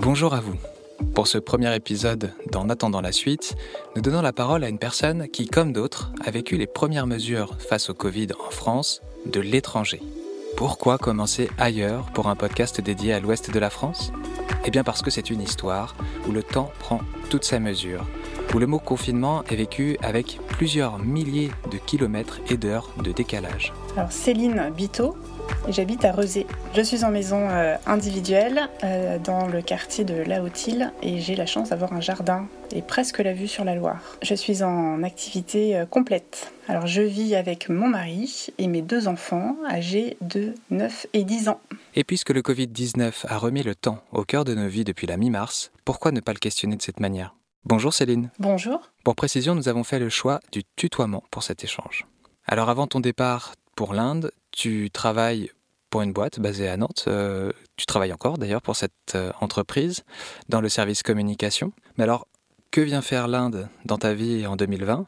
[0.00, 0.54] Bonjour à vous.
[1.12, 3.56] Pour ce premier épisode d'En attendant la suite,
[3.96, 7.56] nous donnons la parole à une personne qui, comme d'autres, a vécu les premières mesures
[7.58, 10.00] face au Covid en France de l'étranger.
[10.56, 14.12] Pourquoi commencer ailleurs pour un podcast dédié à l'ouest de la France?
[14.64, 15.96] Eh bien parce que c'est une histoire
[16.28, 18.06] où le temps prend toute sa mesure,
[18.54, 23.72] où le mot confinement est vécu avec plusieurs milliers de kilomètres et d'heures de décalage.
[23.96, 25.27] Alors Céline Bito, et
[25.68, 26.46] j'habite à Rezé.
[26.74, 31.36] Je suis en maison euh, individuelle euh, dans le quartier de La Haute-Île et j'ai
[31.36, 34.00] la chance d'avoir un jardin et presque la vue sur la Loire.
[34.22, 36.52] Je suis en activité euh, complète.
[36.68, 41.48] Alors je vis avec mon mari et mes deux enfants âgés de 9 et 10
[41.48, 41.60] ans.
[41.94, 45.16] Et puisque le Covid-19 a remis le temps au cœur de nos vies depuis la
[45.16, 47.34] mi-mars, pourquoi ne pas le questionner de cette manière?
[47.64, 48.30] Bonjour Céline.
[48.38, 48.90] Bonjour.
[49.04, 52.06] Pour précision, nous avons fait le choix du tutoiement pour cet échange.
[52.46, 55.52] Alors avant ton départ pour l'Inde, tu travailles
[55.88, 57.04] pour une boîte basée à Nantes.
[57.06, 60.02] Euh, tu travailles encore d'ailleurs pour cette euh, entreprise
[60.48, 61.72] dans le service communication.
[61.96, 62.26] Mais alors,
[62.72, 65.06] que vient faire l'Inde dans ta vie en 2020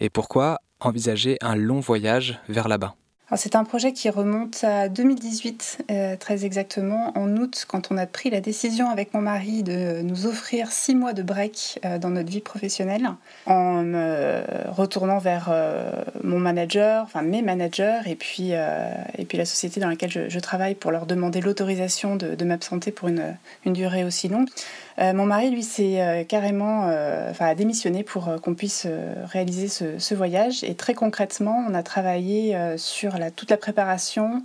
[0.00, 2.96] et pourquoi envisager un long voyage vers là-bas?
[3.34, 8.06] C'est un projet qui remonte à 2018, euh, très exactement, en août, quand on a
[8.06, 12.10] pris la décision avec mon mari de nous offrir six mois de break euh, dans
[12.10, 13.08] notre vie professionnelle,
[13.46, 15.90] en me retournant vers euh,
[16.22, 20.76] mon manager, enfin mes managers, et puis, et puis la société dans laquelle je, travaille
[20.76, 24.48] pour leur demander l'autorisation de, m'absenter pour une, une durée aussi longue.
[24.98, 28.86] Euh, mon mari, lui, s'est euh, carrément euh, démissionné pour qu'on puisse
[29.24, 30.64] réaliser ce, voyage.
[30.64, 34.42] Et très concrètement, on a travaillé sur toute la préparation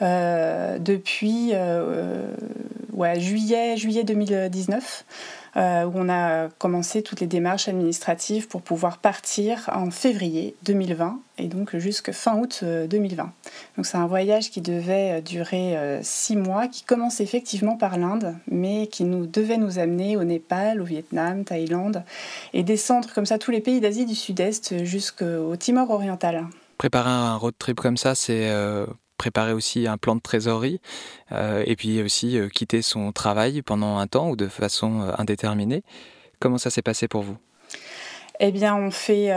[0.00, 1.52] depuis
[3.18, 5.04] juillet, juillet 2019.
[5.56, 11.18] Euh, où on a commencé toutes les démarches administratives pour pouvoir partir en février 2020
[11.38, 13.22] et donc jusqu'à fin août 2020.
[13.22, 13.26] Euh,
[13.76, 18.36] donc c'est un voyage qui devait euh, durer six mois, qui commence effectivement par l'Inde,
[18.48, 22.04] mais qui nous devait nous amener au Népal, au Vietnam, Thaïlande
[22.52, 26.46] et descendre comme ça tous les pays d'Asie du Sud-Est jusqu'au Timor oriental.
[26.78, 28.48] Préparer un road trip comme ça, c'est
[29.20, 30.80] préparer aussi un plan de trésorerie
[31.30, 35.12] euh, et puis aussi euh, quitter son travail pendant un temps ou de façon euh,
[35.18, 35.82] indéterminée.
[36.38, 37.36] Comment ça s'est passé pour vous?
[38.42, 39.30] Eh bien, on fait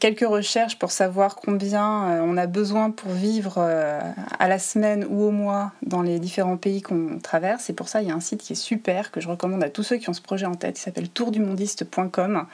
[0.00, 5.30] quelques recherches pour savoir combien on a besoin pour vivre à la semaine ou au
[5.30, 7.68] mois dans les différents pays qu'on traverse.
[7.68, 9.68] Et pour ça, il y a un site qui est super, que je recommande à
[9.68, 10.78] tous ceux qui ont ce projet en tête.
[10.78, 12.46] Il s'appelle tourdumondiste.com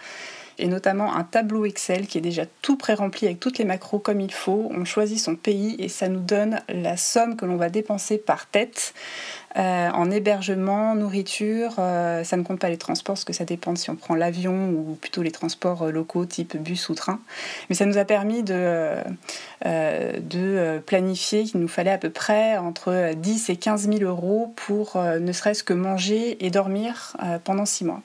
[0.58, 4.20] et notamment un tableau Excel qui est déjà tout pré-rempli avec toutes les macros comme
[4.20, 4.70] il faut.
[4.74, 8.46] On choisit son pays et ça nous donne la somme que l'on va dépenser par
[8.46, 8.94] tête
[9.56, 11.76] euh, en hébergement, nourriture.
[11.78, 14.70] Euh, ça ne compte pas les transports parce que ça dépend si on prend l'avion
[14.70, 17.20] ou plutôt les transports euh, locaux type bus ou train.
[17.68, 18.90] Mais ça nous a permis de,
[19.64, 24.96] de planifier qu'il nous fallait à peu près entre 10 et 15 000 euros pour
[24.98, 28.02] ne serait-ce que manger et dormir pendant six mois.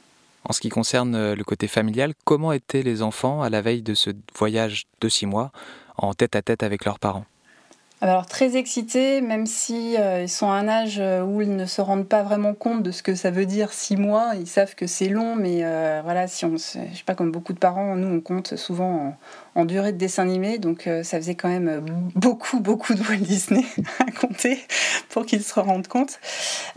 [0.49, 3.83] En ce qui concerne euh, le côté familial, comment étaient les enfants à la veille
[3.83, 5.51] de ce voyage de six mois
[5.95, 7.25] en tête à tête avec leurs parents?
[8.01, 11.65] Alors très excités, même si euh, ils sont à un âge euh, où ils ne
[11.65, 14.31] se rendent pas vraiment compte de ce que ça veut dire six mois.
[14.39, 15.63] Ils savent que c'est long, mais
[16.03, 19.13] voilà, si on, je sais pas comme beaucoup de parents, nous on compte souvent
[19.55, 21.81] en, durée de dessin animé, donc euh, ça faisait quand même euh,
[22.15, 23.65] beaucoup, beaucoup de Walt Disney
[23.99, 24.59] à compter
[25.09, 26.19] pour qu'ils se rendent compte.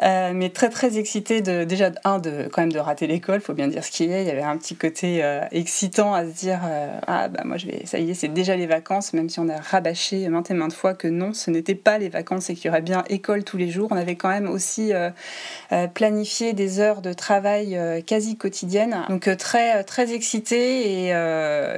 [0.03, 3.55] Euh, mais très, très excité de, déjà, un, de, quand même de rater l'école, faut
[3.55, 4.23] bien dire ce qu'il est.
[4.23, 5.23] Il y avait un petit côté
[5.53, 6.61] excitant à se dire
[7.07, 9.49] Ah, bah moi, je vais, ça y est, c'est déjà les vacances, même si on
[9.49, 12.67] a rabâché maintes et maintes fois que non, ce n'était pas les vacances et qu'il
[12.67, 13.89] y aurait bien école tous les jours.
[13.91, 14.93] On avait quand même aussi
[15.95, 19.05] planifié des heures de travail quasi quotidiennes.
[19.09, 21.13] Donc, très, très excité et,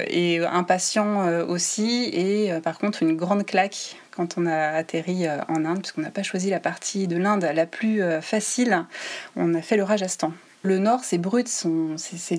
[0.09, 5.27] et impatient euh, aussi, et euh, par contre une grande claque quand on a atterri
[5.27, 8.85] euh, en Inde, puisqu'on n'a pas choisi la partie de l'Inde la plus facile.
[9.35, 10.31] On a fait le Rajasthan.
[10.65, 11.69] Le nord, c'est brut, ce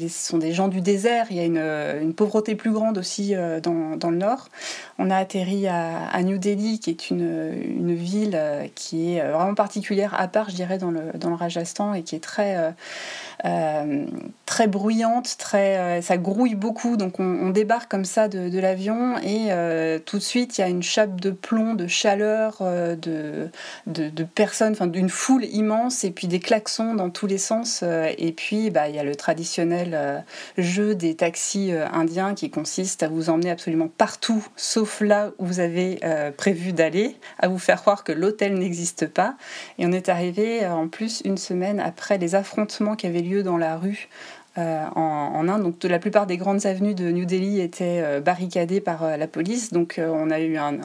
[0.08, 1.26] sont, des gens du désert.
[1.30, 4.48] Il y a une, pauvreté plus grande aussi dans, le nord.
[4.98, 8.38] On a atterri à, New Delhi, qui est une, ville
[8.74, 12.16] qui est vraiment particulière, à part, je dirais, dans le, dans le Rajasthan, et qui
[12.16, 12.74] est très
[13.44, 14.06] euh,
[14.46, 16.96] très bruyante, très, euh, ça grouille beaucoup.
[16.96, 20.68] Donc on, débarque comme ça de, l'avion et euh, tout de suite il y a
[20.68, 23.50] une chape de plomb, de chaleur, de,
[23.86, 27.84] de, personnes, enfin d'une foule immense et puis des klaxons dans tous les sens.
[28.18, 30.24] Et puis bah, il y a le traditionnel
[30.58, 35.60] jeu des taxis indiens qui consiste à vous emmener absolument partout sauf là où vous
[35.60, 36.00] avez
[36.36, 39.36] prévu d'aller, à vous faire croire que l'hôtel n'existe pas.
[39.78, 43.58] Et on est arrivé en plus une semaine après les affrontements qui avaient lieu dans
[43.58, 44.08] la rue
[44.56, 45.62] en, Inde.
[45.62, 49.72] Donc la plupart des grandes avenues de New Delhi étaient barricadées par la police.
[49.72, 50.80] Donc on a eu un,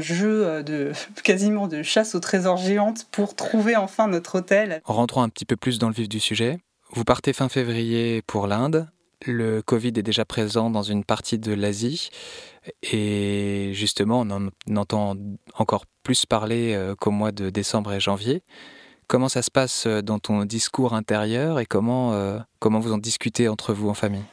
[0.00, 4.80] jeu de quasiment de chasse au trésor géante pour trouver enfin notre hôtel.
[4.84, 6.58] Rentrons un petit peu plus dans le vif du sujet.
[6.92, 8.88] Vous partez fin février pour l'Inde.
[9.26, 12.10] Le Covid est déjà présent dans une partie de l'Asie
[12.82, 15.16] et justement on en entend
[15.54, 18.42] encore plus parler euh, qu'au mois de décembre et janvier.
[19.06, 22.98] Comment ça se passe euh, dans ton discours intérieur et comment, euh, comment vous en
[22.98, 24.24] discutez entre vous en famille?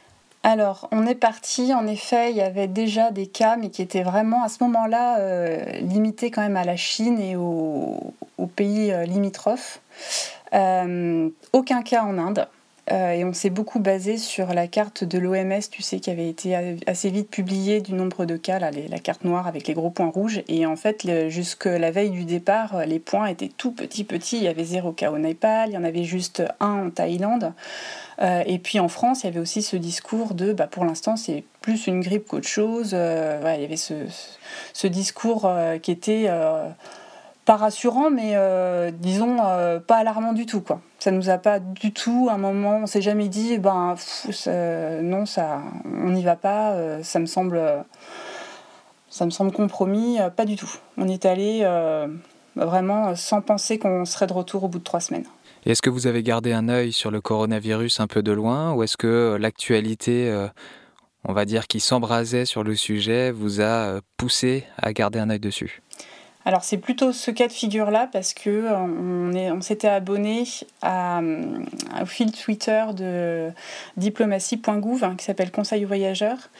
[0.44, 4.02] Alors, on est parti, en effet, il y avait déjà des cas, mais qui étaient
[4.02, 8.12] vraiment à ce moment-là limités quand même à la Chine et aux,
[8.56, 9.80] pays limitrophes.
[10.50, 12.48] aucun cas en Inde.
[12.90, 16.28] Euh, et on s'est beaucoup basé sur la carte de l'OMS, tu sais, qui avait
[16.28, 19.90] été assez vite publiée du nombre de cas, là, la carte noire avec les gros
[19.90, 20.42] points rouges.
[20.48, 24.38] Et en fait, jusque la veille du départ, euh, les points étaient tout petits, petits.
[24.38, 27.52] Il y avait zéro cas au Népal, il y en avait juste un en Thaïlande.
[28.20, 31.16] Euh, et puis en France, il y avait aussi ce discours de, bah, pour l'instant,
[31.16, 32.90] c'est plus une grippe qu'autre chose.
[32.92, 35.48] il y avait ce discours
[35.82, 36.28] qui était
[37.44, 40.60] pas rassurant, mais euh, disons euh, pas alarmant du tout.
[40.60, 40.80] Quoi.
[40.98, 43.96] Ça nous a pas du tout, un moment, on s'est jamais dit, ben
[45.02, 47.60] non, ça, on n'y va pas, euh, ça me semble,
[49.08, 50.70] ça me semble compromis, pas du tout.
[50.96, 51.66] On est allé
[52.54, 55.26] vraiment sans penser qu'on serait de retour au bout de trois semaines.
[55.66, 58.84] est-ce que vous avez gardé un œil sur le coronavirus un peu de loin, ou
[58.84, 60.30] est-ce que l'actualité
[61.24, 65.38] on va dire, qui s'embrasait sur le sujet, vous a poussé à garder un œil
[65.38, 65.80] dessus?
[66.44, 70.44] Alors c'est plutôt ce cas de figure-là parce que euh, on, s'était abonné
[70.82, 71.20] à,
[72.00, 73.50] au fil Twitter de
[73.96, 76.50] diplomatie.gouv hein, qui s'appelle Conseil aux voyageurs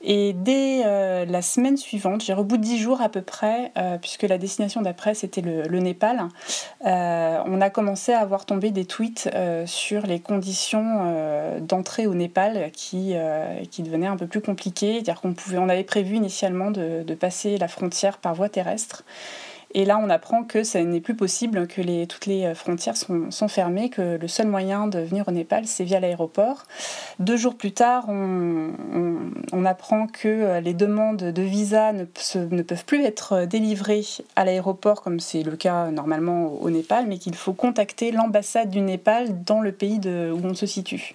[0.00, 4.22] et dès euh, la semaine suivante, j'ai rebout 10 jours à peu près, euh, puisque
[4.22, 6.28] la destination d'après c'était le, Népal,
[6.86, 9.28] euh, on a commencé à avoir tombé des tweets
[9.66, 13.14] sur les conditions d'entrée au Népal qui,
[13.70, 14.94] qui devenaient un peu plus compliquées.
[14.94, 19.04] C'est-à-dire qu'on on avait prévu initialement de, de passer la frontière par voie terrestre.
[19.74, 23.48] Et là, on apprend que ça n'est plus possible, que toutes les euh, frontières sont,
[23.48, 26.64] fermées, que le seul moyen de venir au Népal, c'est via l'aéroport.
[27.18, 32.04] Deux jours plus tard, on, apprend que euh, les demandes de visa ne,
[32.62, 34.04] peuvent plus être délivrées
[34.36, 38.80] à l'aéroport, comme c'est le cas normalement au, Népal, mais qu'il faut contacter l'ambassade du
[38.80, 41.14] Népal dans le pays où on se situe.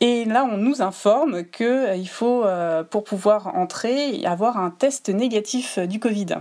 [0.00, 2.44] Et là, on nous informe qu'il euh, faut,
[2.90, 6.38] pour pouvoir entrer, avoir un test négatif du Covid.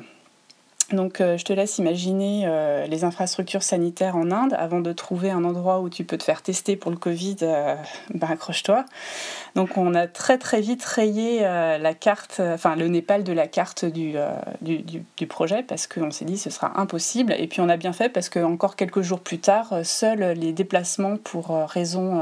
[0.92, 5.32] Donc euh, je te laisse imaginer euh, les infrastructures sanitaires en Inde avant de trouver
[5.32, 7.38] un endroit où tu peux te faire tester pour le Covid,
[8.14, 8.86] ben, accroche-toi.
[9.56, 13.86] Donc on a très très vite rayé la carte, enfin le Népal de la carte
[13.86, 14.16] du,
[14.62, 17.34] du, projet parce qu'on s'est dit ce sera impossible.
[17.38, 20.52] Et puis on a bien fait parce que encore quelques jours plus tard, seuls les
[20.54, 22.22] déplacements pour raisons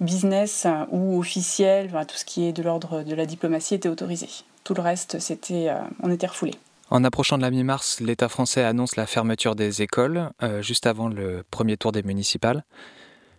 [0.00, 4.44] business ou officielles, tout ce qui est de l'ordre de la diplomatie étaient autorisés.
[4.64, 5.70] Tout le reste, c'était,
[6.02, 6.58] on était refoulés.
[6.90, 11.08] En approchant de la mi-mars, l'État français annonce la fermeture des écoles, euh, juste avant
[11.08, 12.64] le premier tour des municipales.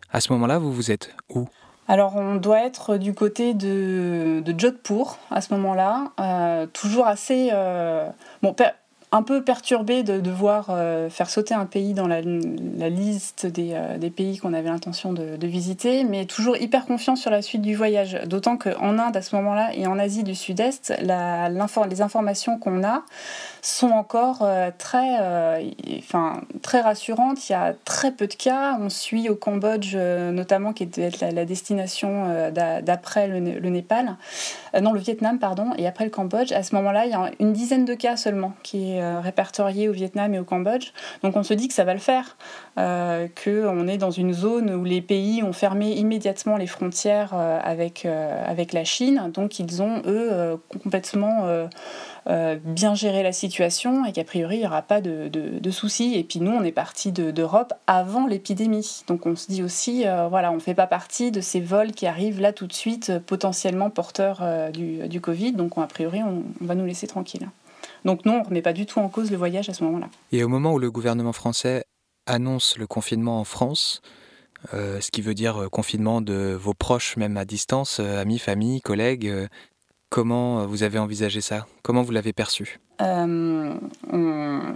[0.10, 1.50] À ce moment-là, vous vous êtes où?
[1.90, 7.50] Alors on doit être du côté de, de Jodhpur à ce moment-là, euh, toujours assez...
[7.52, 8.10] Euh,
[8.42, 8.56] bon,
[9.14, 13.98] un peu perturbé de devoir euh, faire sauter un pays dans la, liste des, euh,
[13.98, 17.76] des pays qu'on avait l'intention de, visiter, mais toujours hyper confiant sur la suite du
[17.76, 18.18] voyage.
[18.26, 23.04] D'autant qu'en Inde, à ce moment-là, et en Asie du Sud-Est, les informations qu'on a
[23.62, 25.18] sont encore euh, très,
[26.62, 27.50] très rassurantes.
[27.50, 28.78] Il y a très peu de cas.
[28.80, 34.16] On suit au Cambodge, notamment, qui était la, la destination d'après le, le, Népal,
[34.80, 36.54] non, le Vietnam, pardon, et après le Cambodge.
[36.54, 39.90] À ce moment-là, il y a une dizaine de cas seulement qui est euh, répertoriés
[39.90, 40.92] au Vietnam et au Cambodge.
[41.24, 42.38] Donc on se dit que ça va le faire,
[42.78, 47.60] euh, qu'on est dans une zone où les pays ont fermé immédiatement les frontières euh,
[47.64, 49.32] avec, avec la Chine.
[49.34, 51.48] Donc ils ont, eux, complètement
[52.28, 56.16] bien géré la situation et qu'a priori il n'y aura pas de, de, soucis.
[56.16, 59.04] Et puis nous, on est parti d'Europe avant l'épidémie.
[59.08, 62.08] Donc on se dit aussi, voilà, on ne fait pas partie de ces vols qui
[62.08, 65.54] arrivent là tout de suite, potentiellement porteurs du, du Covid.
[65.54, 67.48] Donc a priori, on, on va nous laisser tranquilles.
[68.06, 70.10] Donc non, on ne remet pas du tout en cause le voyage à ce moment-là.
[70.32, 71.86] Et au moment où le gouvernement français
[72.26, 74.02] annonce le confinement en France,
[74.74, 78.40] euh, ce qui veut dire euh, confinement de vos proches, même à distance, euh, amis,
[78.40, 79.48] famille, collègues,
[80.12, 81.66] Comment vous avez envisagé ça?
[81.84, 82.82] Comment vous l'avez perçu?
[83.00, 83.06] Il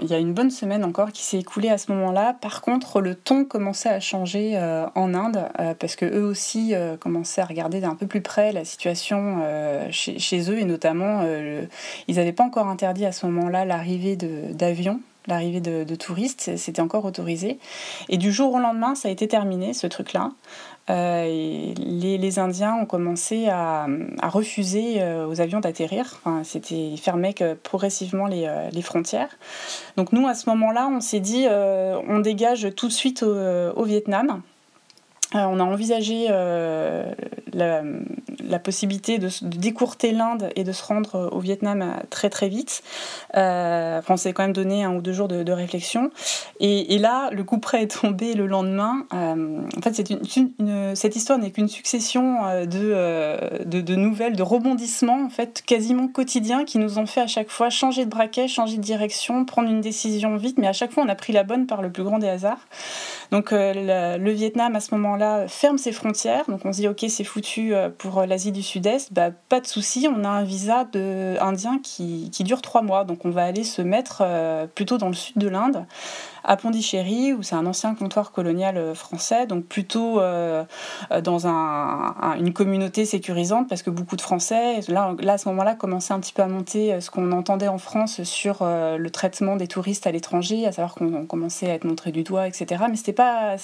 [0.10, 2.38] y a une bonne semaine encore qui s'est écoulée à ce moment-là.
[2.39, 4.58] Par contre, le ton commençait à changer
[4.96, 5.46] en Inde
[5.77, 9.46] parce que eux aussi commençaient à regarder d'un peu plus près la situation
[9.92, 11.24] chez, eux et notamment
[12.08, 17.05] ils n'avaient pas encore interdit à ce moment-là l'arrivée d'avions l'arrivée de, touristes, c'était encore
[17.05, 17.60] autorisé.
[18.10, 20.32] Et du jour au lendemain, ça a été terminé, ce truc-là.
[20.89, 23.88] Euh, les, Indiens ont commencé à,
[24.24, 26.22] refuser euh, aux avions d'atterrir.
[26.44, 29.38] C'était, ils fermaient progressivement les, frontières.
[29.98, 34.41] Donc nous, à ce moment-là, on s'est dit, on dégage tout de suite au Vietnam.
[35.36, 36.27] On a envisagé
[37.54, 37.84] la,
[38.48, 42.84] la possibilité de, décourter l'Inde et de se rendre au Vietnam euh, très très vite.
[43.36, 46.12] Euh, on s'est quand même donné un ou deux jours de, réflexion.
[46.60, 49.06] Et, là, le coup près est tombé le lendemain.
[49.13, 49.94] Euh, en fait,
[50.96, 56.65] cette histoire n'est qu'une succession euh, de, de, nouvelles, de rebondissements en fait quasiment quotidiens
[56.65, 59.82] qui nous ont fait à chaque fois changer de braquet, changer de direction, prendre une
[59.82, 60.58] décision vite.
[60.58, 62.68] Mais à chaque fois, on a pris la bonne par le plus grand des hasards.
[63.32, 66.46] Donc le, Vietnam à ce moment-là ferme ses frontières.
[66.48, 69.13] Donc on se dit ok, c'est foutu pour l'Asie du Sud-Est.
[69.13, 73.03] Bah, pas de souci, on a un visa de indien qui, qui dure trois mois.
[73.03, 75.86] Donc on va aller se mettre euh, plutôt dans le sud de l'Inde
[76.46, 80.64] à Pondichéry, où c'est un ancien comptoir colonial euh, français, donc plutôt euh,
[81.12, 86.14] euh, dans une communauté sécurisante, parce que beaucoup de Français, là, à ce moment-là, commençaient
[86.14, 90.08] un petit peu à monter ce qu'on entendait en France sur le traitement des touristes
[90.08, 92.84] à l'étranger, à savoir qu'on commençait à être montré du doigt, etc.
[92.90, 93.56] Mais c'était pas,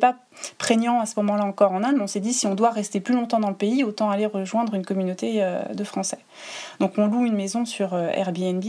[0.00, 0.16] pas
[0.58, 1.98] prégnant à ce moment-là encore en Inde.
[2.00, 4.74] on s'est dit, si on doit rester plus longtemps dans le pays, autant aller rejoindre
[4.74, 6.18] une communauté de Français.
[6.80, 8.64] Donc on loue une maison sur Airbnb.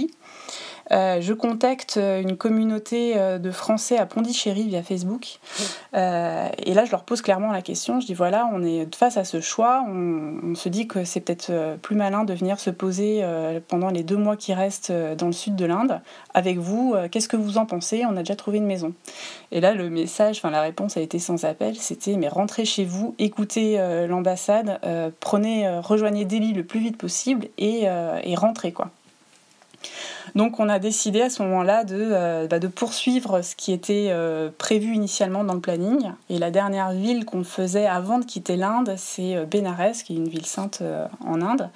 [0.92, 5.40] Euh, je contacte une communauté euh, de Français à Pondichéry via Facebook.
[5.94, 8.00] Euh, et là, je leur pose clairement la question.
[8.00, 9.86] Je dis voilà, on est face à ce choix.
[9.88, 13.24] On, se dit que c'est peut-être plus malin de venir se poser
[13.68, 16.02] pendant les deux mois qui restent dans le sud de l'Inde
[16.34, 16.96] avec vous.
[17.12, 18.04] Qu'est-ce que vous en pensez?
[18.06, 18.94] On a déjà trouvé une maison.
[19.52, 21.76] Et là, le message, enfin la réponse a été sans appel.
[21.76, 23.78] C'était mais rentrez chez vous, écoutez
[24.08, 24.80] l'ambassade,
[25.20, 28.90] prenez, rejoignez Delhi le plus vite possible et, et rentrez quoi.
[30.36, 34.08] Donc on a décidé à ce moment-là de, euh, bah, de poursuivre ce qui était
[34.10, 36.12] euh, prévu initialement dans le planning.
[36.30, 40.18] Et la dernière ville qu'on faisait avant de quitter l'Inde, c'est euh, Benares, qui est
[40.18, 40.84] une ville sainte
[41.26, 41.70] en Inde.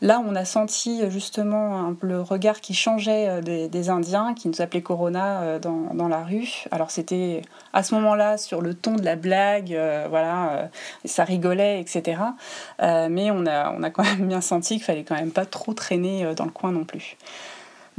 [0.00, 5.58] Là, on a senti justement le regard qui changeait des, Indiens, qui nous appelaient Corona
[5.58, 6.64] dans, dans la rue.
[6.70, 10.68] Alors c'était à ce moment-là sur le ton de la blague, voilà,
[11.04, 12.20] ça rigolait, etc.
[12.80, 15.74] mais on a, on a quand même bien senti qu'il fallait quand même pas trop
[15.74, 17.16] traîner dans le coin non plus.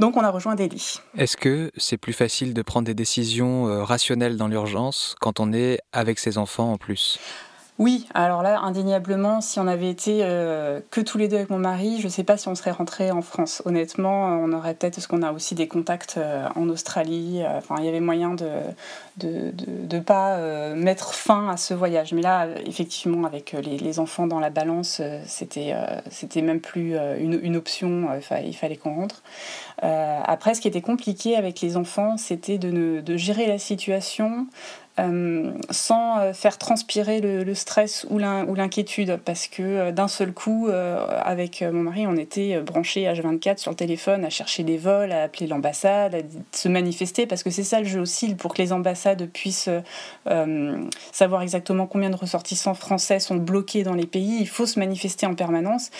[0.00, 1.00] Donc on a rejoint Delhi.
[1.16, 5.52] Est-ce que c'est plus facile de prendre des décisions euh, rationnelles dans l'urgence quand on
[5.52, 7.18] est avec ses enfants en plus?
[7.78, 11.58] Oui, alors là, indéniablement, si on avait été euh, que tous les deux avec mon
[11.58, 13.62] mari, je ne sais pas si on serait rentré en France.
[13.66, 17.84] Honnêtement, on aurait peut-être, parce qu'on a aussi des contacts euh, en Australie, enfin, il
[17.84, 18.48] y avait moyen de
[19.22, 20.38] ne de, pas
[20.74, 22.12] mettre fin à ce voyage.
[22.12, 25.74] Mais là, effectivement, avec les, enfants dans la balance, c'était
[26.10, 28.08] c'était même plus une, une option,
[28.44, 29.22] il fallait qu'on rentre.
[29.84, 34.46] Euh, après, ce qui était compliqué avec les enfants, c'était de, de, gérer la situation
[34.98, 41.62] euh, sans euh, faire transpirer le, stress ou l'inquiétude, parce que d'un seul coup, avec
[41.62, 45.46] mon mari, on était branchés H24 sur le téléphone à chercher des vols, à appeler
[45.46, 46.18] l'ambassade, à
[46.52, 49.70] se manifester, parce que c'est ça le jeu aussi, pour que les ambassades puissent
[51.12, 55.26] savoir exactement combien de ressortissants français sont bloqués dans les pays, il faut se manifester
[55.26, 55.90] en permanence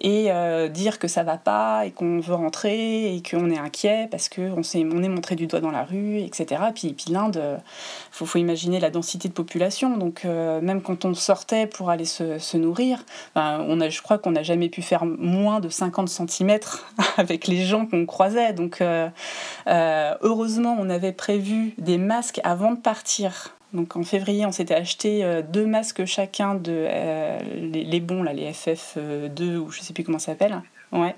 [0.00, 0.30] et
[0.70, 4.62] dire que ça va pas et qu'on veut rentrer et qu'on est inquiet parce qu'on
[4.74, 6.62] on est montré du doigt dans la rue, etc.
[6.74, 7.56] Puis, puis l'Inde, euh,
[8.10, 8.47] faut, faut, imaginer
[8.80, 9.96] la densité de population.
[9.96, 14.18] Donc euh, même quand on sortait pour aller se, nourrir, ben, on a, je crois
[14.18, 16.58] qu'on n'a jamais pu faire moins de 50 cm
[17.16, 18.52] avec les gens qu'on croisait.
[18.52, 19.08] Donc euh,
[19.66, 23.54] heureusement, on avait prévu des masques avant de partir.
[23.72, 26.86] Donc en février, on s'était acheté deux masques chacun de
[27.54, 31.14] les, les, bons, là, les FF2 ou je sais plus comment ça s'appelle ouais,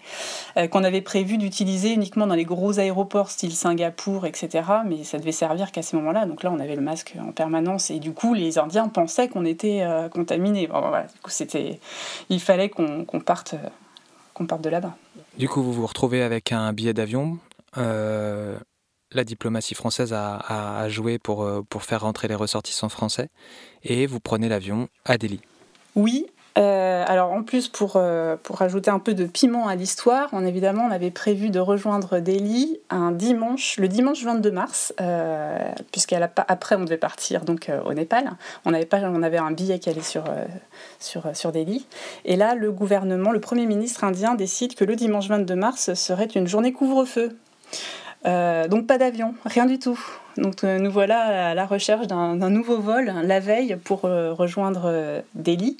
[0.57, 4.65] euh, qu'on avait prévu d'utiliser uniquement dans les gros aéroports style Singapour, etc.
[4.87, 6.27] Mais ça devait servir qu'à ce moment-là.
[6.27, 9.45] Donc là, on avait le masque en permanence et du coup, les Indiens pensaient qu'on
[9.45, 10.67] était euh, contaminés.
[10.67, 11.81] voilà, du coup, c'était,
[12.29, 13.55] il fallait qu'on parte,
[14.35, 14.97] qu'on parte de là-bas.
[15.39, 17.39] Du coup, vous vous retrouvez avec un billet d'avion.
[17.79, 18.59] Euh,
[19.13, 23.29] la diplomatie française a, a, joué pour, pour faire rentrer les ressortissants français
[23.83, 25.41] et vous prenez l'avion à Delhi.
[25.97, 26.27] Oui,
[26.61, 30.85] euh, alors en plus, pour, euh, ajouter un peu de piment à l'histoire, on, évidemment,
[30.87, 35.59] on avait prévu de rejoindre Delhi le dimanche 22 mars, euh,
[35.91, 38.33] puisqu'après on devait partir donc au Népal.
[38.67, 40.25] On avait, pas, on avait un billet qui allait sur,
[40.99, 41.87] sur, sur Delhi.
[42.27, 46.27] Et là, le gouvernement, le Premier ministre indien décide que le dimanche 22 mars serait
[46.27, 47.39] une journée couvre-feu.
[48.25, 49.99] Donc pas d'avion, rien du tout.
[50.37, 54.83] Donc euh, nous voilà à la recherche d'un nouveau vol la veille pour euh, rejoindre
[54.87, 55.77] euh, Delhi,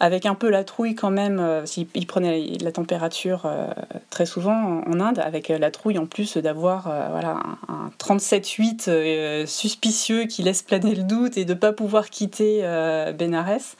[0.00, 3.48] avec un peu la trouille quand même, s'il prenait la température
[4.10, 10.42] très souvent en, Inde, avec la trouille en plus d'avoir voilà, un, 37-8 suspicieux qui
[10.42, 12.62] laisse planer le doute et de ne pas pouvoir quitter
[13.18, 13.76] Benares.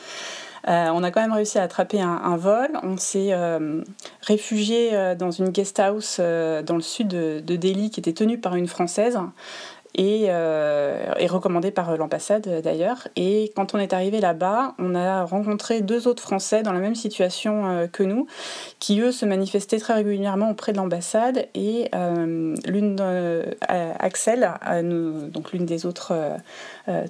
[0.67, 2.71] On a quand même réussi à attraper un, vol.
[2.83, 3.33] On s'est
[4.21, 8.55] réfugié dans une guest house dans le sud de, de, Delhi qui était tenue par
[8.55, 9.19] une Française
[9.95, 13.09] et, euh, recommandé par l'ambassade d'ailleurs.
[13.17, 16.95] Et quand on est arrivé là-bas, on a rencontré deux autres Français dans la même
[16.95, 18.27] situation euh, que nous,
[18.81, 21.47] qui eux se manifestaient très régulièrement auprès de l'ambassade.
[21.55, 22.97] Et euh, l'une,
[23.99, 24.51] Axel,
[25.33, 26.13] donc l'une des autres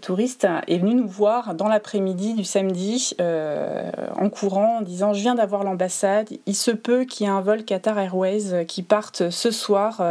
[0.00, 5.34] touristes, est venue nous voir dans l'après-midi du samedi en courant, en disant je viens
[5.34, 9.50] d'avoir l'ambassade, il se peut qu'il y ait un vol Qatar Airways qui parte ce
[9.50, 10.02] soir.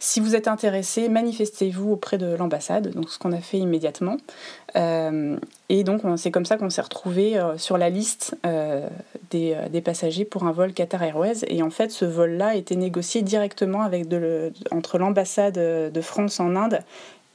[0.00, 4.16] si vous êtes intéressé, manifestez-vous auprès de l'ambassade, donc ce qu'on a fait immédiatement.
[4.76, 5.36] Euh,
[5.68, 8.88] et donc c'est comme ça qu'on s'est retrouvé euh, sur la liste euh,
[9.30, 11.44] des, passagers pour un vol Qatar Airways.
[11.48, 13.88] Et en fait, ce vol-là a été négocié directement
[14.70, 16.80] entre l'ambassade de France en Inde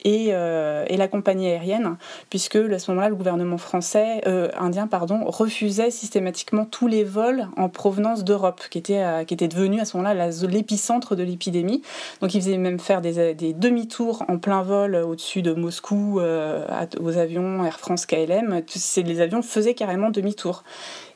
[0.06, 1.98] euh, et, la compagnie aérienne,
[2.30, 7.48] puisque à ce moment-là, le gouvernement français, euh, indien, pardon, refusait systématiquement tous les vols
[7.58, 11.82] en provenance d'Europe, qui était, euh, était devenu à ce moment-là l'épicentre de l'épidémie.
[12.22, 17.18] Donc ils faisaient même faire des, des demi-tours en plein vol au-dessus de Moscou aux
[17.18, 18.62] avions Air France KLM.
[18.98, 20.64] Les avions faisaient carrément demi-tour.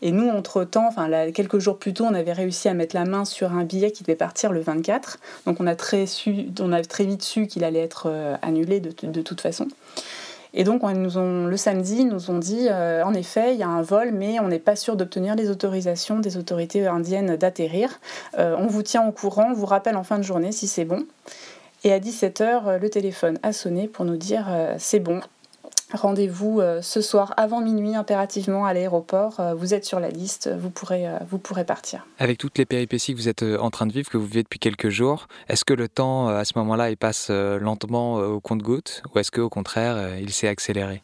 [0.01, 0.89] Et nous, entre-temps,
[1.34, 4.03] quelques jours plus tôt, on avait réussi à mettre la main sur un billet qui
[4.03, 5.17] devait partir le 24.
[5.46, 8.36] Donc on a très, su, on a très vite su qu'il allait être euh,
[8.80, 9.68] de, toute façon.
[10.54, 13.82] Et donc, le samedi, ils nous ont dit, euh, en effet, il y a un
[13.82, 18.00] vol, mais on n'est pas sûr d'obtenir les autorisations des autorités indiennes d'atterrir.
[18.40, 20.86] Euh, on vous tient au courant, on vous rappelle en fin de journée si c'est
[20.86, 21.06] bon.
[21.84, 24.48] Et à 17h, le téléphone a sonné pour nous dire
[24.80, 25.22] c'est bon,
[25.94, 29.39] Rendez-vous euh, ce soir avant minuit impérativement à l'aéroport.
[29.39, 32.06] Euh, vous êtes sur la liste, vous pourrez, euh, vous pourrez partir.
[32.20, 34.60] Avec toutes les péripéties que vous êtes en train de vivre, que vous vivez depuis
[34.60, 39.20] quelques jours, est-ce que le temps à ce moment-là il passe lentement au compte-goutte ou
[39.20, 41.03] est-ce qu'au contraire il s'est accéléré?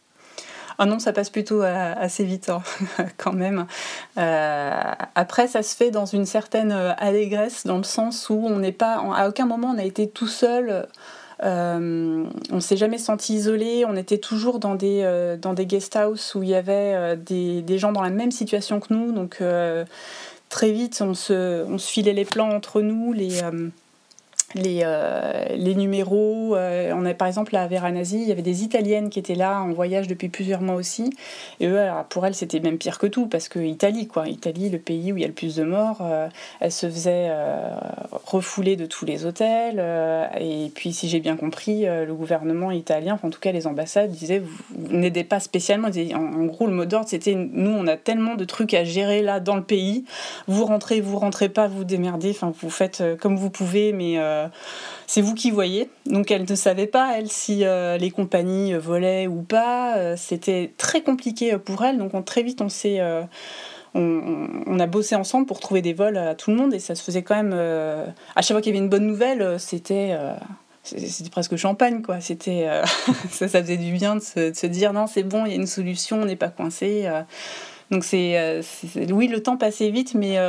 [0.78, 2.62] Ah non, ça passe plutôt assez vite hein,
[3.18, 3.68] quand même.
[4.16, 8.96] après, ça se fait dans une certaine allégresse, dans le sens où on n'est pas,
[9.16, 10.88] à aucun moment on a été tout seul
[11.44, 16.44] euh, on s'est jamais senti isolé, on était toujours dans des, euh, guest house où
[16.44, 19.12] il y avait euh, des, gens dans la même situation que nous.
[19.12, 19.42] Donc
[20.50, 23.14] très vite, on se, filait les plans entre nous,
[24.56, 26.56] les, euh, les numéros.
[26.56, 29.62] Euh, on a par exemple à Veranasi, il y avait des Italiennes qui étaient là
[29.62, 31.12] en voyage depuis plusieurs mois aussi.
[31.60, 34.28] Et eux, alors, pour elles, c'était même pire que tout parce que Italie, quoi.
[34.28, 36.28] Italie, le pays où il y a le plus de morts, euh,
[36.60, 37.32] elle se faisait
[38.26, 39.84] refouler de tous les hôtels.
[40.40, 44.12] et puis, si j'ai bien compris, le gouvernement italien, enfin, en tout cas les ambassades,
[44.12, 45.90] disaient vous, n'aidez pas spécialement.
[46.16, 49.40] En, gros, le mot d'ordre, c'était nous, on a tellement de trucs à gérer là
[49.40, 50.06] dans le pays.
[50.48, 52.32] Vous rentrez, vous rentrez pas, vous démerdez.
[52.32, 54.43] Enfin, vous faites comme vous pouvez, mais euh,
[55.08, 55.90] c'est vous qui voyez.
[56.06, 59.98] Donc elle ne savait pas, elle, si euh, les compagnies volaient ou pas.
[59.98, 61.98] Euh, c'était très compliqué pour elle.
[61.98, 63.02] Donc très vite, on s'est...
[63.96, 67.04] On, a bossé ensemble pour trouver des vols à tout le monde et ça se
[67.04, 67.54] faisait quand même...
[67.54, 70.18] à chaque fois qu'il y avait une bonne nouvelle, c'était
[70.82, 72.68] c'était presque champagne quoi c'était
[73.30, 75.68] ça, ça faisait du bien de se, dire non c'est bon il y a une
[75.68, 77.08] solution on n'est pas coincé
[77.92, 78.62] donc c'est
[79.12, 80.40] oui le temps passait vite mais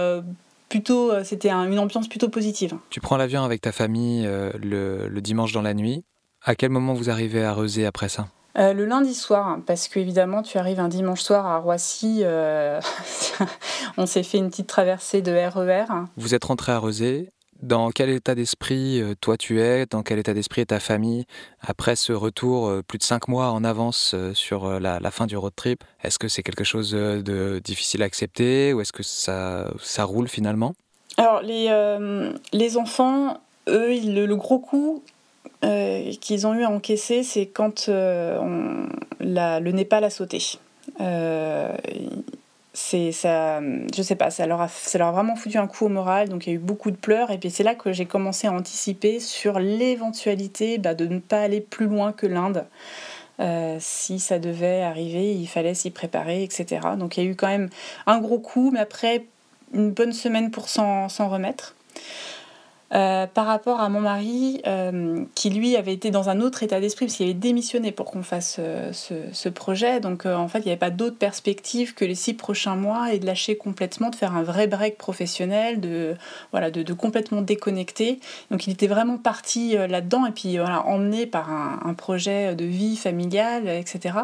[0.74, 2.76] plutôt, euh, c'était une ambiance plutôt positive.
[2.90, 6.04] Tu prends l'avion avec ta famille euh, le, dimanche dans la nuit.
[6.42, 8.26] À quel moment vous arrivez à Reuser après ça?
[8.58, 12.24] Euh, le lundi soir, parce qu'évidemment, tu arrives un dimanche soir à Roissy.
[13.96, 15.84] on s'est fait une petite traversée de RER.
[15.88, 17.28] E vous êtes rentré à Rezé
[17.64, 21.24] dans quel état d'esprit euh, toi tu es, dans quel état d'esprit est ta famille
[21.60, 25.36] après ce retour euh, plus de cinq mois en avance euh, sur la, fin du
[25.36, 29.70] road trip Est-ce que c'est quelque chose de difficile à accepter ou est-ce que ça,
[29.80, 30.74] ça roule finalement?
[31.16, 31.70] Alors les,
[32.52, 35.02] les enfants, eux, le, gros coup
[35.62, 40.58] qu'ils ont eu à encaisser, c'est quand le Népal a sauté
[42.74, 43.60] c'est ça
[43.94, 44.68] je sais pas ça leur a
[45.12, 47.38] vraiment foutu un coup au moral donc il y a eu beaucoup de pleurs et
[47.38, 51.60] puis c'est là que j'ai commencé à anticiper sur l'éventualité bah, de ne pas aller
[51.60, 52.66] plus loin que l'Inde.
[53.40, 57.34] Euh, si ça devait arriver il fallait s'y préparer etc donc il y a eu
[57.34, 57.68] quand même
[58.06, 59.24] un gros coup mais après
[59.72, 61.74] une bonne semaine pour s'en remettre
[62.92, 66.80] euh, par rapport à mon mari, euh, qui lui avait été dans un autre état
[66.80, 70.00] d'esprit, parce qu'il avait démissionné pour qu'on fasse euh, ce, projet.
[70.00, 73.18] Donc en fait, il n'y avait pas d'autre perspective que les six prochains mois et
[73.18, 76.14] de lâcher complètement, de faire un vrai break professionnel, de,
[76.50, 78.20] voilà, de, complètement déconnecter.
[78.50, 82.64] Donc il était vraiment parti là-dedans et puis voilà, emmené par un, un projet de
[82.64, 84.18] vie familiale, etc.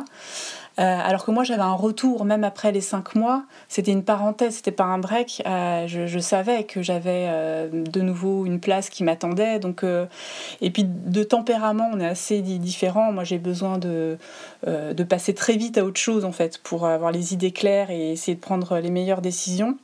[0.80, 3.44] Euh, alors que moi, j'avais un retour, même après les cinq mois.
[3.68, 5.42] C'était une parenthèse, c'était pas un break.
[5.46, 9.58] Euh, je, savais que j'avais euh, de nouveau une place qui m'attendait.
[9.58, 9.84] Donc,
[10.60, 13.12] et puis de tempérament, on est assez différents.
[13.12, 14.16] Moi, j'ai besoin de,
[14.66, 18.12] de passer très vite à autre chose, en fait, pour avoir les idées claires et
[18.12, 19.76] essayer de prendre les meilleures décisions.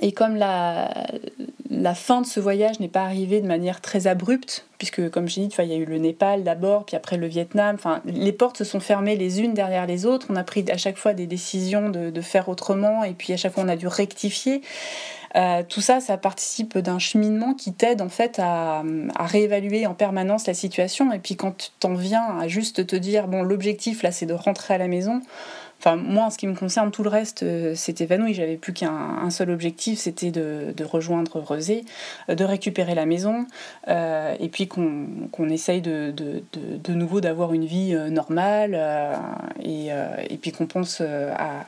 [0.00, 0.90] Et comme la,
[1.70, 5.46] la fin de ce voyage n'est pas arrivée de manière très abrupte, puisque comme j'ai
[5.46, 7.76] dit, il y a eu le Népal d'abord, puis après le Vietnam,
[8.06, 10.96] les portes se sont fermées les unes derrière les autres, on a pris à chaque
[10.96, 13.86] fois des décisions de, de faire autrement, et puis à chaque fois on a dû
[13.86, 14.62] rectifier.
[15.34, 18.82] Euh, tout ça, ça participe d'un cheminement qui t'aide en fait à,
[19.14, 21.10] à, réévaluer en permanence la situation.
[21.10, 24.74] Et puis quand t'en viens à juste te dire, bon, l'objectif là, c'est de rentrer
[24.74, 25.22] à la maison,
[25.84, 28.34] Enfin, moi, en ce qui me concerne, tout le reste euh, s'est évanoui.
[28.34, 31.84] J'avais plus qu'un seul objectif, c'était de, rejoindre Rosé,
[32.28, 33.46] euh, de récupérer la maison,
[33.88, 38.78] euh, et puis qu'on essaye de, de, nouveau d'avoir une vie normale,
[39.60, 39.88] et,
[40.30, 41.64] et, puis qu'on pense à,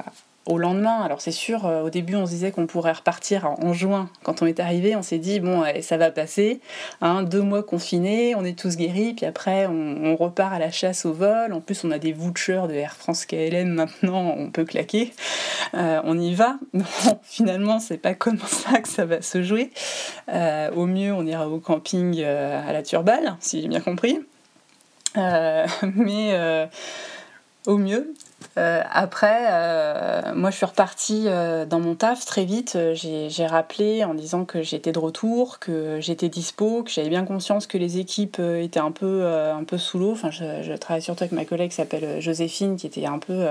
[0.47, 1.01] au lendemain.
[1.01, 4.09] Alors c'est sûr, euh, au début on se disait qu'on pourrait repartir en, juin.
[4.23, 6.61] Quand on est arrivé, on s'est dit, bon, ça va passer.
[7.01, 11.07] Hein, deux mois confinés, on est tous guéris, puis après on, repart à la chasse
[11.07, 11.53] au vol.
[11.53, 15.13] En plus on a des vouchers de Air France KLM maintenant, on peut claquer.
[15.75, 16.57] Euh, on y va.
[16.75, 16.85] Non,
[17.23, 19.71] finalement c'est pas comme ça que ça va se jouer.
[20.29, 24.21] Euh, au mieux on ira au camping à la Turballe, si j'ai bien compris.
[25.17, 26.69] mais
[27.67, 28.15] au mieux.
[28.57, 32.79] Euh, après, euh, moi je suis repartie euh, dans mon taf très vite.
[32.95, 37.67] J'ai rappelé en disant que j'étais de retour, que j'étais dispo, que j'avais bien conscience
[37.67, 40.13] que les équipes étaient un peu, un peu sous l'eau.
[40.13, 43.47] Enfin, je, travaille surtout avec ma collègue qui s'appelle Joséphine, qui était un peu,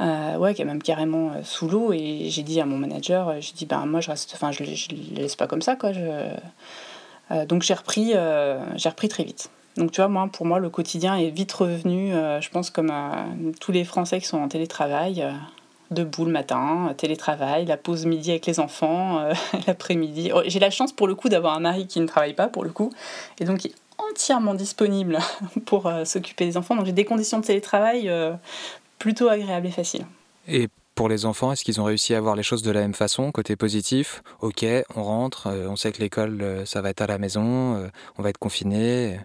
[0.00, 1.92] ouais, qui est même carrément sous l'eau.
[1.92, 4.88] Et j'ai dit à mon manager, j'ai dit, ben moi je reste, enfin je, je,
[5.14, 5.92] laisse pas comme ça, quoi.
[5.92, 8.12] Je, donc j'ai repris,
[8.76, 9.50] j'ai repris très vite.
[9.76, 12.90] Donc tu vois, moi, pour moi, le quotidien est vite revenu, euh, je pense, comme
[12.90, 15.32] euh, tous les Français qui sont en télétravail, euh,
[15.90, 19.26] debout le matin, télétravail, la pause midi avec les enfants,
[19.66, 20.30] l'après-midi.
[20.34, 22.64] Oh, j'ai la chance pour le coup d'avoir un mari qui ne travaille pas, pour
[22.64, 22.92] le coup,
[23.40, 25.18] et donc qui entièrement disponible
[25.64, 26.76] pour s'occuper des enfants.
[26.76, 28.10] Donc j'ai des conditions de télétravail
[28.98, 30.06] plutôt agréables et faciles.
[30.48, 32.94] Et pour les enfants, est-ce qu'ils ont réussi à voir les choses de la même
[32.94, 34.22] façon, côté positif?
[34.40, 34.64] Ok,
[34.96, 38.38] on rentre, on sait que l'école, ça va être à la maison, on va être
[38.38, 39.18] confiné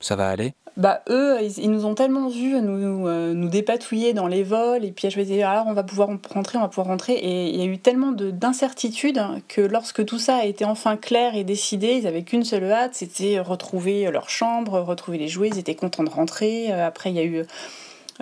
[0.00, 0.54] ça va aller?
[0.76, 4.92] Bah eux, ils, nous ont tellement vus nous, euh, nous dépatouiller dans les vols, et
[4.92, 7.56] puis je me disais, alors on va pouvoir rentrer, on va pouvoir rentrer, et il
[7.56, 11.94] y a eu tellement d'incertitudes que lorsque tout ça a été enfin clair et décidé,
[11.94, 16.04] ils n'avaient qu'une seule hâte, c'était retrouver leur chambre, retrouver les jouets, ils étaient contents
[16.04, 16.70] de rentrer.
[16.70, 17.46] Euh, après, il y a eu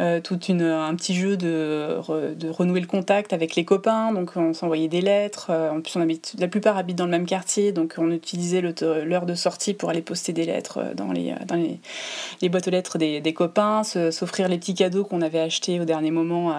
[0.00, 2.00] euh, tout une, un petit jeu de,
[2.35, 4.12] de, renouer le contact avec les copains.
[4.12, 5.48] Donc on s'envoyait des lettres.
[5.50, 8.61] Euh, en plus, on habite, la plupart habitent dans le même quartier, donc on utilisait
[8.61, 12.72] l'heure de sortie pour aller poster des lettres euh, dans les, dans les, boîtes aux
[12.72, 16.54] lettres des, des copains, s'offrir les petits cadeaux qu'on avait achetés au dernier moment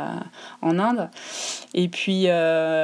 [0.62, 1.10] en Inde.
[1.74, 2.28] Et puis,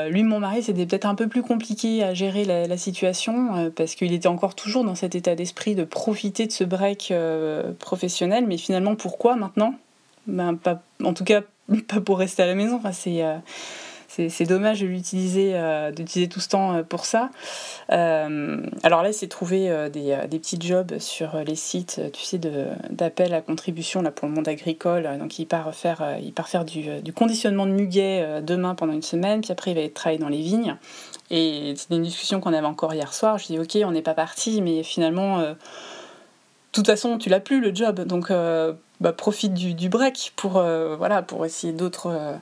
[0.09, 4.13] lui, mon mari, c'était peut-être un peu plus compliqué à gérer la situation parce qu'il
[4.13, 7.11] était encore toujours dans cet état d'esprit de profiter de ce break
[7.79, 8.45] professionnel.
[8.47, 9.73] Mais finalement, pourquoi maintenant?
[10.31, 11.41] Ben, pas, en tout cas,
[11.87, 12.77] pas pour rester à la maison.
[12.77, 13.37] Enfin, c'est, euh,
[14.07, 17.29] c'est, dommage de l'utiliser, euh, d'utiliser tout ce temps euh, pour ça.
[17.89, 22.39] alors là, c'est trouver des, des, petits jobs sur les sites, tu sais,
[22.89, 25.09] d'appel à contribution là, pour le monde agricole.
[25.19, 29.01] Donc, il part faire, il part faire du, du conditionnement de muguet demain pendant une
[29.01, 30.77] semaine, puis après, il va travailler dans les vignes.
[31.29, 33.37] Et c'était une discussion qu'on avait encore hier soir.
[33.37, 35.43] Je dis, ok, on n'est pas parti, mais finalement,
[36.71, 38.01] toute façon, tu l'as plus le job.
[38.01, 38.31] Donc,
[39.01, 42.35] bah, profite du, break pour, euh, voilà, pour essayer d'autres euh,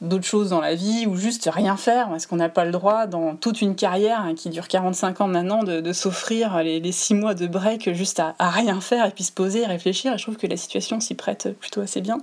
[0.00, 3.06] d'autres choses dans la vie ou juste rien faire parce qu'on n'a pas le droit
[3.06, 7.34] dans toute une carrière hein, qui dure 45 ans maintenant de, s'offrir les, 6 mois
[7.34, 10.12] de break juste à, rien faire et puis se poser, réfléchir.
[10.12, 12.18] Et je trouve que la situation s'y prête plutôt assez bien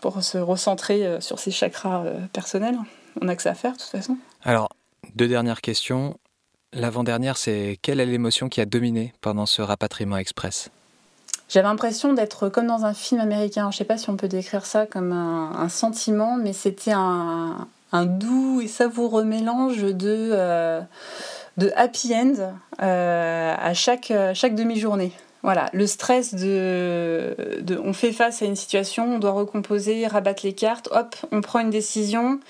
[0.00, 2.02] pour se recentrer euh, sur ses chakras
[2.32, 2.78] personnels.
[3.20, 4.16] On n'a que ça à faire de toute façon.
[4.42, 4.70] Alors,
[5.14, 6.16] deux dernières questions.
[6.76, 10.68] L'avant-dernière, c'est quelle est l'émotion qui a dominé pendant ce rapatriement express?
[11.48, 13.70] J'avais l'impression d'être comme dans un film américain.
[13.70, 17.66] Je ne sais pas si on peut décrire ça comme un, sentiment, mais c'était un,
[17.94, 20.82] doux et savoureux mélange de, euh,
[21.56, 22.34] de happy end
[22.82, 25.12] euh, à chaque, chaque demi-journée.
[25.42, 30.44] Voilà, le stress de, de, On fait face à une situation, on doit recomposer, rabattre
[30.44, 32.40] les cartes, hop, on prend une décision.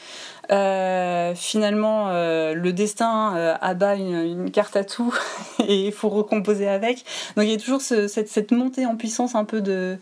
[0.51, 5.15] Euh, finalement, euh, le destin euh, abat une, carte à tout
[5.67, 7.05] et il faut recomposer avec.
[7.37, 9.99] Donc il y a toujours cette, montée en puissance un peu de,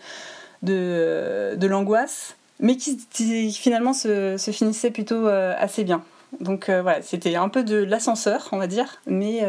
[0.62, 6.02] de, l'angoisse, mais qui, finalement se, se, finissait plutôt assez bien.
[6.40, 9.42] Donc voilà, c'était un peu de l'ascenseur, on va dire, mais,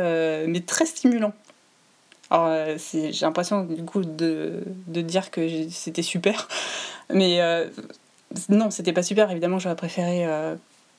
[0.47, 1.34] mais très stimulant.
[2.31, 6.47] Alors, j'ai l'impression du coup de, de dire que c'était super,
[7.10, 7.39] mais
[8.49, 9.29] non, c'était pas super.
[9.31, 10.25] Évidemment, j'aurais préféré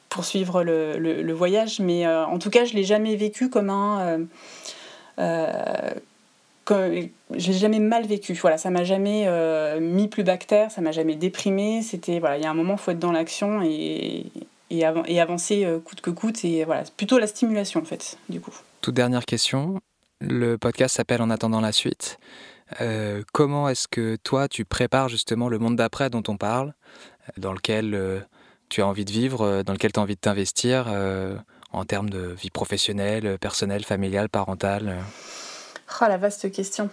[0.08, 4.26] poursuivre le, le, voyage, mais en tout cas, je l'ai jamais vécu comme un.
[6.64, 6.92] Comme,
[7.30, 8.32] je l'ai jamais mal vécu.
[8.34, 9.28] Voilà, ça m'a jamais
[9.80, 11.82] mis plus bactère, ça m'a jamais déprimé.
[11.82, 14.26] C'était voilà, il y a un moment, faut être dans l'action et,
[14.70, 16.44] et, avancer coûte que coûte.
[16.44, 18.54] Et voilà, plutôt la stimulation en fait, du coup.
[18.80, 19.80] Toute dernière question.
[20.20, 22.18] Le podcast s'appelle En attendant la suite.
[22.80, 26.74] Euh, comment est-ce que toi, tu prépares justement le monde d'après dont on parle,
[27.36, 28.20] dans lequel euh,
[28.68, 30.86] tu as envie de vivre, euh, dans lequel tu as envie de t'investir
[31.72, 34.98] en termes de vie professionnelle, personnelle, familiale, parentale
[36.00, 36.90] Oh, la vaste question.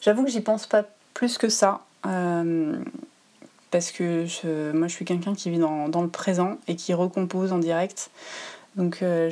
[0.00, 1.80] J'avoue que j'y pense pas plus que ça.
[2.02, 7.52] parce que moi, je suis quelqu'un qui vit dans, dans, le présent et qui recompose
[7.52, 8.10] en direct.
[8.76, 9.28] Donc, je,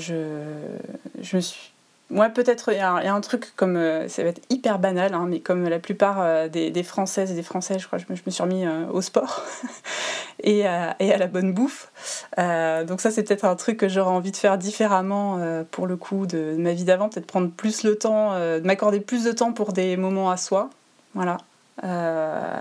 [1.20, 1.72] je me suis
[2.08, 3.76] moi, peut-être, il y, a un truc comme.
[3.76, 7.34] Euh, ça va être hyper banal, hein, mais comme la plupart euh, des, Françaises et
[7.34, 9.42] des Français, je crois, je me, suis remis euh, au sport
[10.44, 11.90] et, à, et, à, la bonne bouffe.
[12.38, 15.40] donc, ça, c'est peut-être un truc que j'aurais envie de faire différemment
[15.72, 17.08] pour le coup de, ma vie d'avant.
[17.08, 20.70] Peut-être prendre plus le temps, de m'accorder plus de temps pour des moments à soi.
[21.14, 21.38] Voilà.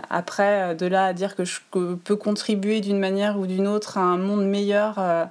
[0.09, 4.01] après, de là à dire que je peux contribuer d'une manière ou d'une autre à
[4.01, 5.25] un monde meilleur euh,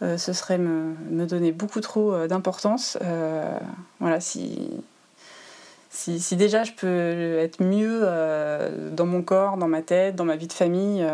[0.00, 2.98] ce serait me, donner beaucoup trop euh, d'importance.
[3.02, 3.58] Euh,
[4.00, 4.70] voilà, si,
[5.90, 8.02] si, déjà je peux être mieux
[8.92, 11.04] dans mon corps, dans ma tête, dans ma vie de famille,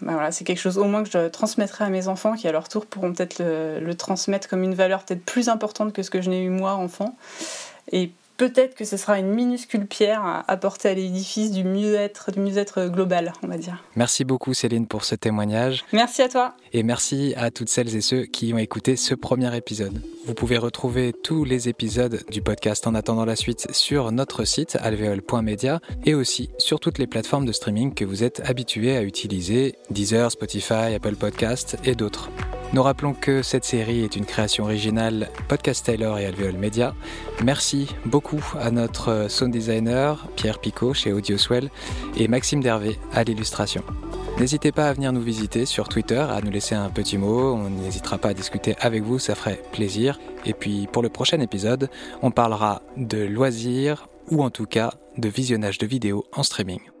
[0.00, 2.52] ben voilà, c'est quelque chose au moins que je transmettrai à mes enfants qui à
[2.52, 6.08] leur tour pourront peut-être le, le transmettre comme une valeur peut-être plus importante que ce
[6.08, 7.14] que je n'ai eu moi enfant.
[7.90, 12.40] Et peut-être que ce sera une minuscule pierre à apporter à l'édifice du mieux-être, du
[12.40, 13.82] mieux-être global, on va dire.
[13.96, 15.84] Merci beaucoup Céline pour ce témoignage.
[15.92, 16.54] Merci à toi.
[16.72, 20.02] Et merci à toutes celles et ceux qui ont écouté ce premier épisode.
[20.26, 24.76] Vous pouvez retrouver tous les épisodes du podcast en attendant la suite sur notre site
[24.80, 29.74] alveol.media et aussi sur toutes les plateformes de streaming que vous êtes habitués à utiliser,
[29.90, 32.30] Deezer, Spotify, Apple Podcast et d'autres.
[32.72, 36.94] Nous rappelons que cette série est une création originale Podcast Taylor et Alveol Media.
[37.44, 37.88] Merci
[38.58, 41.70] à notre sound designer Pierre Picot chez Audioswell
[42.16, 43.82] et Maxime Dervé à l'illustration.
[44.38, 47.68] N'hésitez pas à venir nous visiter sur Twitter, à nous laisser un petit mot, on
[47.70, 50.18] n'hésitera pas à discuter avec vous, ça ferait plaisir.
[50.46, 51.90] Et puis pour le prochain épisode,
[52.22, 56.91] on parlera de loisirs ou en tout cas de visionnage de vidéos en streaming.